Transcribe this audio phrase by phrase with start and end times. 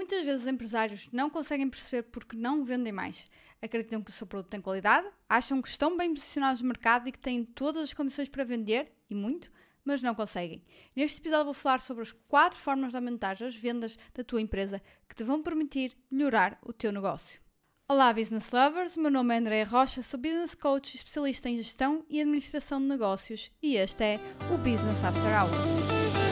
[0.00, 3.28] Muitas vezes os empresários não conseguem perceber porque não vendem mais.
[3.60, 7.12] Acreditam que o seu produto tem qualidade, acham que estão bem posicionados no mercado e
[7.12, 9.52] que têm todas as condições para vender, e muito,
[9.84, 10.64] mas não conseguem.
[10.96, 14.80] Neste episódio vou falar sobre as quatro formas de aumentar as vendas da tua empresa
[15.06, 17.38] que te vão permitir melhorar o teu negócio.
[17.86, 18.96] Olá, business lovers!
[18.96, 23.50] Meu nome é André Rocha, sou business coach especialista em gestão e administração de negócios
[23.62, 24.20] e este é
[24.50, 26.29] o Business After Hours.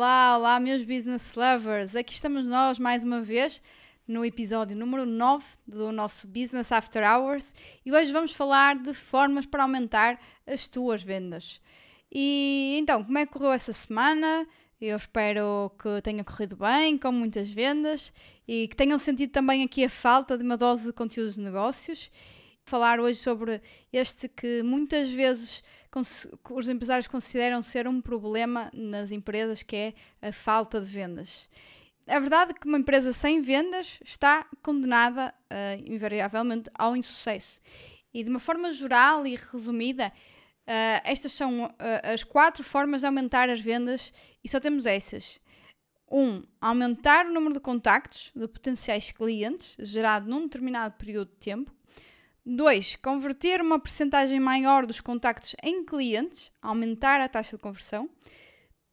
[0.00, 1.94] Olá, olá, meus business lovers!
[1.94, 3.60] Aqui estamos nós mais uma vez
[4.08, 7.54] no episódio número 9 do nosso Business After Hours
[7.84, 11.60] e hoje vamos falar de formas para aumentar as tuas vendas.
[12.10, 14.48] E então, como é que correu essa semana?
[14.80, 18.10] Eu espero que tenha corrido bem, com muitas vendas
[18.48, 22.10] e que tenham sentido também aqui a falta de uma dose de conteúdos de negócios.
[22.64, 23.60] Falar hoje sobre
[23.92, 25.62] este que muitas vezes
[25.98, 31.48] os empresários consideram ser um problema nas empresas, que é a falta de vendas.
[32.06, 37.60] É verdade que uma empresa sem vendas está condenada, uh, invariavelmente, ao insucesso.
[38.12, 41.72] E de uma forma geral e resumida, uh, estas são uh,
[42.12, 45.40] as quatro formas de aumentar as vendas e só temos essas.
[46.10, 46.20] 1.
[46.20, 51.72] Um, aumentar o número de contactos de potenciais clientes gerado num determinado período de tempo.
[52.44, 52.96] 2.
[52.96, 58.08] Converter uma percentagem maior dos contactos em clientes, aumentar a taxa de conversão.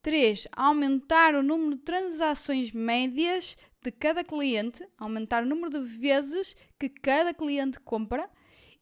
[0.02, 0.48] 3.
[0.56, 6.90] Aumentar o número de transações médias de cada cliente, aumentar o número de vezes que
[6.90, 8.30] cada cliente compra.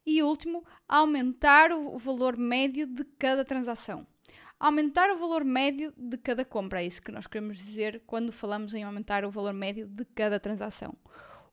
[0.05, 4.05] E último, aumentar o valor médio de cada transação.
[4.59, 8.73] Aumentar o valor médio de cada compra, é isso que nós queremos dizer quando falamos
[8.73, 10.95] em aumentar o valor médio de cada transação.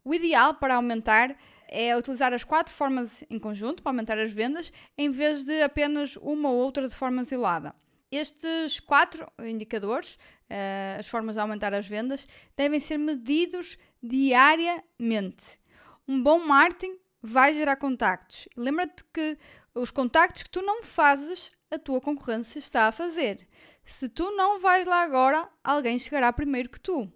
[0.04, 1.36] O ideal para aumentar
[1.72, 6.16] é utilizar as quatro formas em conjunto para aumentar as vendas, em vez de apenas
[6.16, 7.74] uma ou outra de forma isolada.
[8.10, 10.14] Estes quatro indicadores,
[10.50, 15.58] uh, as formas de aumentar as vendas, devem ser medidos diariamente.
[16.06, 18.48] Um bom marketing vai gerar contactos.
[18.54, 19.38] Lembra-te que
[19.74, 23.48] os contactos que tu não fazes, a tua concorrência está a fazer.
[23.84, 27.10] Se tu não vais lá agora, alguém chegará primeiro que tu.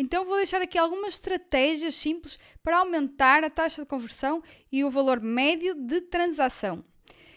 [0.00, 4.88] Então vou deixar aqui algumas estratégias simples para aumentar a taxa de conversão e o
[4.88, 6.82] valor médio de transação.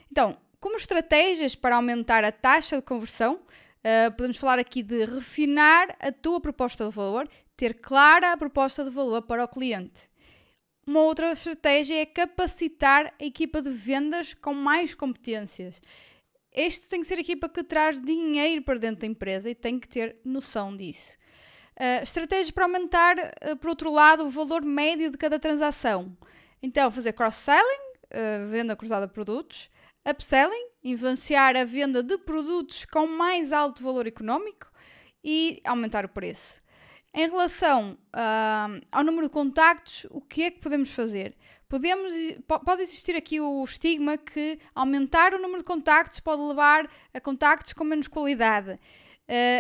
[0.09, 5.94] Então, como estratégias para aumentar a taxa de conversão, uh, podemos falar aqui de refinar
[6.00, 10.09] a tua proposta de valor, ter clara a proposta de valor para o cliente.
[10.88, 15.81] Uma outra estratégia é capacitar a equipa de vendas com mais competências.
[16.50, 19.78] Este tem que ser a equipa que traz dinheiro para dentro da empresa e tem
[19.78, 21.22] que ter noção disso.
[21.79, 26.16] Uh, estratégias para aumentar, uh, por outro lado, o valor médio de cada transação.
[26.61, 27.63] Então, fazer cross-selling,
[28.06, 29.72] uh, venda cruzada de produtos,
[30.07, 34.72] upselling, influenciar a venda de produtos com mais alto valor económico
[35.23, 36.61] e aumentar o preço.
[37.16, 37.97] Em relação
[38.91, 41.38] ao número de contactos, o que é que podemos fazer?
[41.69, 42.11] Podemos,
[42.47, 47.73] pode existir aqui o estigma que aumentar o número de contactos pode levar a contactos
[47.73, 48.75] com menos qualidade.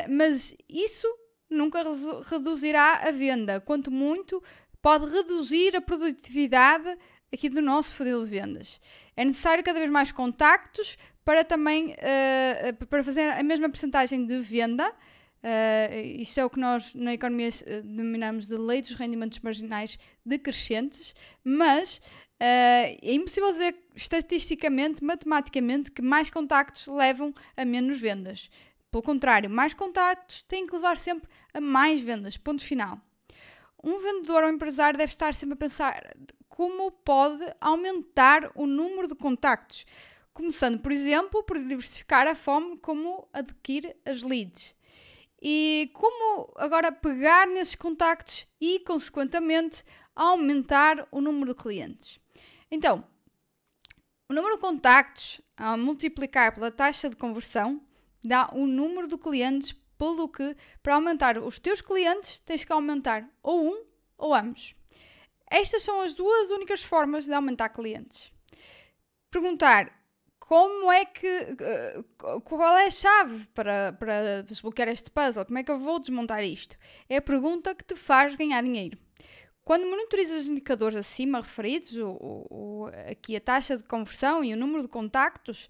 [0.09, 1.07] mas isso
[1.53, 1.83] nunca
[2.29, 4.41] reduzirá a venda, quanto muito
[4.81, 6.97] pode reduzir a produtividade
[7.33, 8.79] aqui do nosso funil de vendas.
[9.15, 14.39] É necessário cada vez mais contactos para também uh, para fazer a mesma percentagem de
[14.39, 14.89] venda.
[14.89, 17.49] Uh, isto é o que nós na economia
[17.83, 22.01] denominamos de lei dos rendimentos marginais decrescentes, mas uh,
[22.39, 28.49] é impossível dizer estatisticamente, matematicamente, que mais contactos levam a menos vendas.
[28.93, 32.37] Pelo contrário, mais contactos têm que levar sempre a mais vendas.
[32.37, 33.01] Ponto final.
[33.83, 36.15] Um vendedor ou empresário deve estar sempre a pensar
[36.47, 39.83] como pode aumentar o número de contactos,
[40.31, 44.75] começando, por exemplo, por diversificar a forma como adquirir as leads.
[45.41, 49.83] E como agora pegar nesses contactos e, consequentemente,
[50.15, 52.19] aumentar o número de clientes.
[52.69, 53.03] Então,
[54.29, 57.81] o número de contactos a multiplicar pela taxa de conversão
[58.23, 63.29] dá o número de clientes, pelo que, para aumentar os teus clientes, tens que aumentar
[63.41, 63.85] ou um
[64.17, 64.75] ou ambos.
[65.49, 68.31] Estas são as duas únicas formas de aumentar clientes.
[69.29, 70.03] Perguntar
[70.39, 71.27] como é que.
[71.27, 72.03] Eh,
[72.43, 75.45] qual é a chave para, para desbloquear este puzzle?
[75.45, 76.77] Como é que eu vou desmontar isto?
[77.07, 78.97] É a pergunta que te faz ganhar dinheiro.
[79.63, 82.17] Quando monitorizas os indicadores acima referidos, o,
[82.49, 85.69] o, aqui a taxa de conversão e o número de contactos,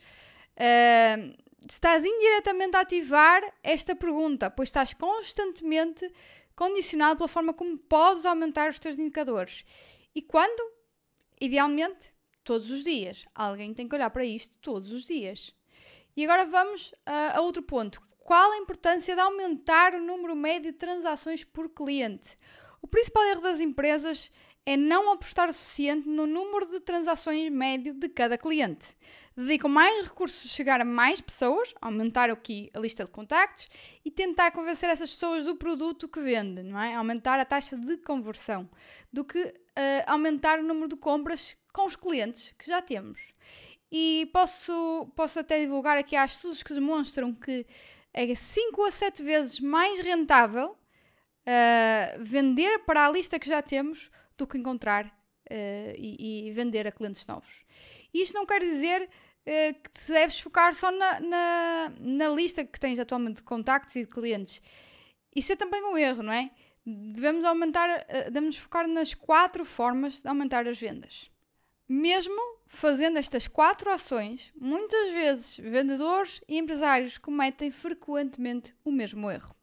[0.57, 6.11] uh, estás indiretamente a ativar esta pergunta, pois estás constantemente
[6.55, 9.65] condicionado pela forma como podes aumentar os teus indicadores.
[10.13, 10.71] E quando?
[11.39, 12.13] Idealmente,
[12.43, 13.25] todos os dias.
[13.33, 15.53] Alguém tem que olhar para isto todos os dias.
[16.15, 18.01] E agora vamos uh, a outro ponto.
[18.23, 22.37] qual a importância de aumentar o número médio de transações por cliente.
[22.81, 24.31] O principal erro das empresas
[24.65, 28.95] é não apostar o suficiente no número de transações médio de cada cliente.
[29.35, 33.67] Dedicam mais recursos a chegar a mais pessoas, aumentar aqui a lista de contactos
[34.05, 36.95] e tentar convencer essas pessoas do produto que vendem, não é?
[36.95, 38.69] Aumentar a taxa de conversão,
[39.11, 39.53] do que uh,
[40.05, 43.33] aumentar o número de compras com os clientes que já temos.
[43.91, 47.65] E posso, posso até divulgar aqui há estudos que demonstram que
[48.13, 54.09] é 5 a 7 vezes mais rentável uh, vender para a lista que já temos
[54.37, 57.63] do que encontrar uh, e, e, vender a clientes novos.
[58.13, 62.63] E isto não quer dizer uh, que te deves focar só na, na, na, lista
[62.65, 64.61] que tens atualmente de contactos e de clientes.
[65.35, 66.51] Isso é também um erro, não é?
[66.85, 71.29] Devemos aumentar, uh, devemos focar nas quatro formas de aumentar as vendas.
[71.87, 79.53] Mesmo fazendo estas quatro ações, muitas vezes vendedores e empresários cometem frequentemente o mesmo erro,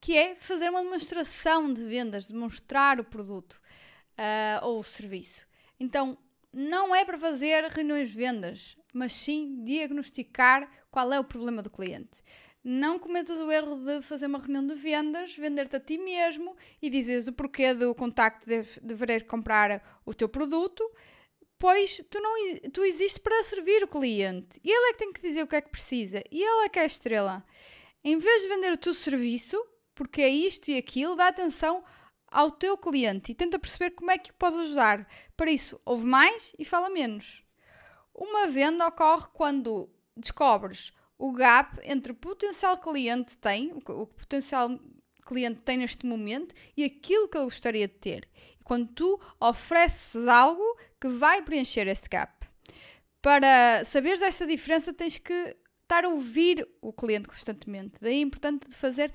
[0.00, 3.60] que é fazer uma demonstração de vendas, demonstrar o produto
[4.18, 5.46] uh, ou serviço.
[5.78, 6.18] Então,
[6.52, 11.70] não é para fazer reuniões de vendas, mas sim diagnosticar qual é o problema do
[11.70, 12.22] cliente.
[12.62, 16.88] Não cometas o erro de fazer uma reunião de vendas, vender-te a ti mesmo e
[16.88, 20.82] dizeres o porquê do contacto de deveres comprar o teu produto,
[21.58, 22.32] pois tu, não,
[22.72, 24.58] tu existes para servir o cliente.
[24.62, 26.22] E ele é que tem que dizer o que é que precisa.
[26.30, 27.44] E ele é que é a estrela.
[28.02, 29.62] Em vez de vender o teu serviço,
[29.94, 31.84] porque é isto e aquilo, dá atenção
[32.34, 35.08] ao teu cliente e tenta perceber como é que o podes ajudar.
[35.36, 37.44] Para isso, ouve mais e fala menos.
[38.12, 44.06] Uma venda ocorre quando descobres o gap entre o potencial cliente tem, o que o
[44.06, 44.68] potencial
[45.24, 48.28] cliente tem neste momento e aquilo que ele gostaria de ter.
[48.60, 50.62] E quando tu ofereces algo
[51.00, 52.32] que vai preencher esse gap.
[53.22, 57.94] Para saberes esta diferença, tens que estar a ouvir o cliente constantemente.
[58.00, 59.14] Daí é importante de fazer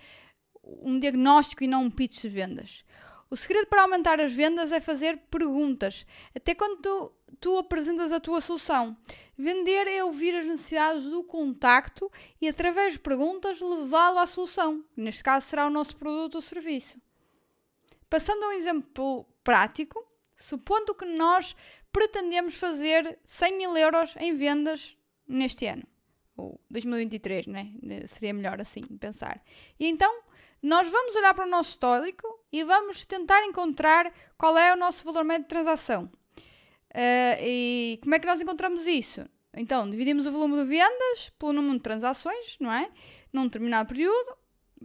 [0.64, 2.84] um diagnóstico e não um pitch de vendas.
[3.30, 6.06] O segredo para aumentar as vendas é fazer perguntas,
[6.36, 8.98] até quando tu, tu apresentas a tua solução.
[9.38, 12.12] Vender é ouvir as necessidades do contacto
[12.42, 14.84] e, através de perguntas, levá-lo à solução.
[14.98, 17.00] Neste caso, será o nosso produto ou serviço.
[18.10, 20.04] Passando a um exemplo prático,
[20.36, 21.56] supondo que nós
[21.92, 24.98] pretendemos fazer 100 mil euros em vendas
[25.28, 25.84] neste ano,
[26.36, 27.72] ou 2023, né?
[28.08, 29.40] Seria melhor assim pensar.
[29.80, 30.24] E então
[30.62, 35.06] nós vamos olhar para o nosso histórico e vamos tentar encontrar qual é o nosso
[35.06, 36.12] valor médio de transação.
[36.92, 39.26] Uh, e como é que nós encontramos isso?
[39.54, 42.90] Então, dividimos o volume de vendas pelo número de transações, não é?
[43.32, 44.38] Num determinado período,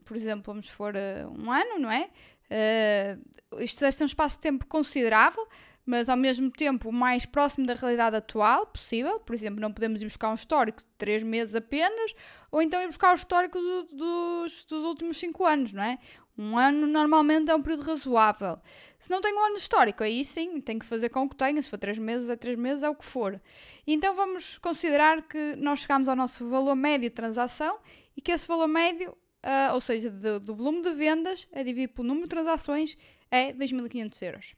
[0.04, 2.10] por exemplo, vamos for uh, um ano, não é?
[2.50, 5.46] Uh, isto deve ser um espaço de tempo considerável,
[5.86, 9.20] mas ao mesmo tempo o mais próximo da realidade atual possível.
[9.20, 12.14] Por exemplo, não podemos ir buscar um histórico de 3 meses apenas,
[12.50, 15.98] ou então ir buscar o histórico do, dos, dos últimos 5 anos, não é?
[16.36, 18.58] Um ano normalmente é um período razoável.
[18.98, 21.62] Se não tem um ano histórico, aí sim, tem que fazer com o que tenha.
[21.62, 23.40] Se for 3 meses, é 3 meses, é o que for.
[23.86, 27.78] Então vamos considerar que nós chegamos ao nosso valor médio de transação
[28.16, 31.92] e que esse valor médio, uh, ou seja, do, do volume de vendas, é dividido
[31.92, 32.96] pelo número de transações,
[33.30, 34.54] é 2.500 euros.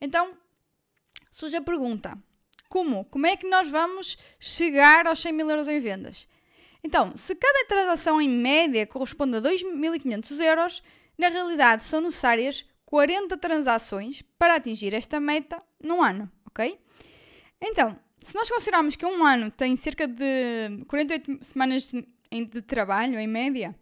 [0.00, 0.36] Então,
[1.30, 2.16] surge a pergunta:
[2.68, 3.04] como?
[3.06, 6.26] Como é que nós vamos chegar aos 100 mil euros em vendas?
[6.82, 10.82] Então, se cada transação em média corresponde a 2.500 euros,
[11.18, 16.78] na realidade são necessárias 40 transações para atingir esta meta num ano, ok?
[17.60, 23.26] Então, se nós considerarmos que um ano tem cerca de 48 semanas de trabalho, em
[23.26, 23.74] média,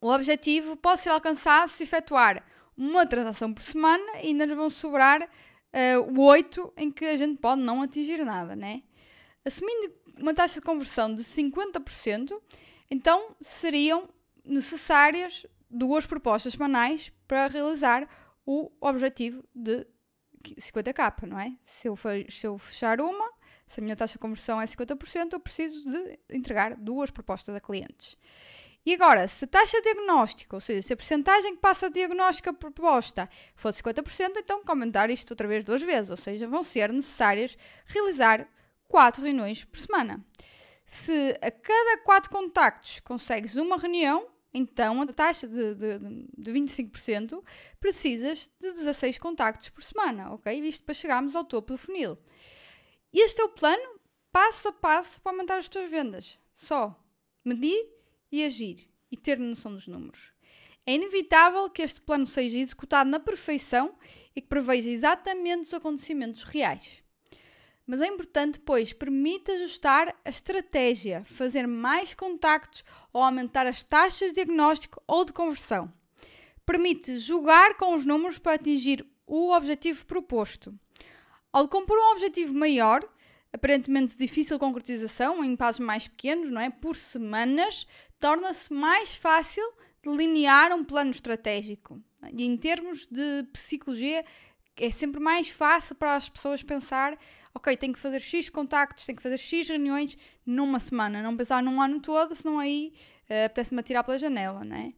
[0.00, 2.44] o objetivo pode ser alcançado se efetuar
[2.76, 5.28] uma transação por semana e ainda nos vão sobrar
[5.72, 8.82] uh, o 8 em que a gente pode não atingir nada, né?
[9.44, 12.40] Assumindo uma taxa de conversão de 50%,
[12.90, 14.08] então seriam
[14.44, 18.08] necessárias duas propostas semanais para realizar
[18.44, 19.86] o objetivo de
[20.42, 21.56] 50k, não é?
[21.62, 21.96] Se eu,
[22.28, 23.32] se eu fechar uma,
[23.66, 27.60] se a minha taxa de conversão é 50%, eu preciso de entregar duas propostas a
[27.60, 28.16] clientes.
[28.84, 31.88] E agora, se a taxa de diagnóstico, ou seja, se a porcentagem que passa a
[31.88, 36.64] diagnóstico a proposta for 50%, então comentar isto outra vez duas vezes, ou seja, vão
[36.64, 38.48] ser necessárias realizar
[38.88, 40.24] 4 reuniões por semana.
[40.84, 45.98] Se a cada 4 contactos consegues uma reunião, então a taxa de, de,
[46.36, 47.42] de 25%
[47.78, 50.52] precisas de 16 contactos por semana, ok?
[50.60, 52.18] Isto para chegarmos ao topo do funil.
[53.12, 54.00] Este é o plano
[54.32, 56.38] passo a passo para aumentar as tuas vendas.
[56.52, 56.98] Só
[57.44, 58.01] medir
[58.32, 60.32] e agir e ter noção dos números.
[60.84, 63.94] É inevitável que este plano seja executado na perfeição
[64.34, 67.00] e que preveja exatamente os acontecimentos reais.
[67.86, 74.30] mas é importante, pois permite ajustar a estratégia, fazer mais contactos ou aumentar as taxas
[74.30, 75.92] de diagnóstico ou de conversão.
[76.64, 80.72] Permite jogar com os números para atingir o objetivo proposto.
[81.52, 83.06] Ao compor um objetivo maior,
[83.52, 86.70] aparentemente difícil concretização em passos mais pequenos, não é?
[86.70, 87.86] Por semanas,
[88.22, 89.64] torna-se mais fácil
[90.00, 92.00] delinear um plano estratégico.
[92.32, 94.24] E em termos de psicologia,
[94.76, 97.18] é sempre mais fácil para as pessoas pensar,
[97.52, 101.64] ok, tenho que fazer X contactos, tenho que fazer X reuniões numa semana, não pensar
[101.64, 102.94] num ano todo, senão aí
[103.28, 104.92] uh, apetece-me atirar pela janela, não é?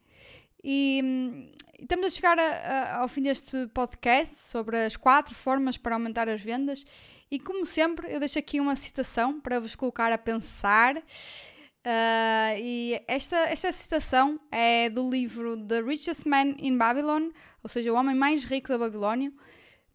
[0.63, 1.51] E, hum,
[1.81, 6.29] estamos a chegar a, a, ao fim deste podcast sobre as quatro formas para aumentar
[6.29, 6.85] as vendas
[7.31, 11.03] e como sempre eu deixo aqui uma citação para vos colocar a pensar
[11.85, 17.31] uh, e esta, esta citação é do livro The Richest Man in Babylon,
[17.63, 19.33] ou seja, o homem mais rico da Babilónia,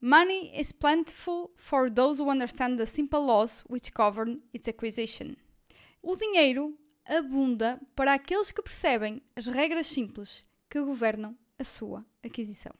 [0.01, 5.35] Money is plentiful for those who understand the simple laws which govern its acquisition.
[6.01, 6.73] O dinheiro
[7.05, 12.71] abunda para aqueles que percebem as regras simples que governam a sua aquisição.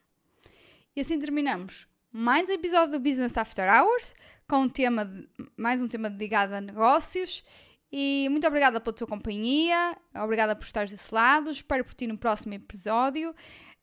[0.96, 4.16] E assim terminamos mais um episódio do Business After Hours
[4.48, 5.12] com um tema,
[5.58, 7.44] mais um tema dedicado a negócios.
[7.92, 12.18] E muito obrigada pela tua companhia, obrigada por estares desse lado, espero por ti no
[12.18, 13.34] próximo episódio.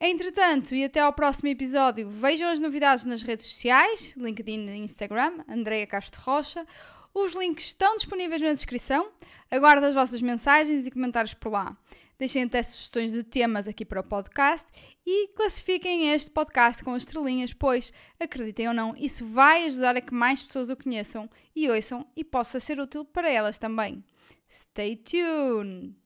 [0.00, 5.38] Entretanto, e até ao próximo episódio, vejam as novidades nas redes sociais, LinkedIn e Instagram,
[5.48, 6.66] Andreia Castro Rocha.
[7.14, 9.10] Os links estão disponíveis na descrição.
[9.50, 11.74] Aguardo as vossas mensagens e comentários por lá.
[12.18, 14.66] Deixem até sugestões de temas aqui para o podcast
[15.04, 20.14] e classifiquem este podcast com estrelinhas, pois, acreditem ou não, isso vai ajudar a que
[20.14, 24.02] mais pessoas o conheçam e ouçam e possa ser útil para elas também.
[24.48, 26.05] Stay tuned!